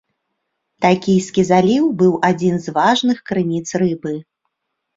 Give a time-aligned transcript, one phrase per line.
[0.85, 4.19] Такійскі заліў быў адзін з важных крыніц рыбы.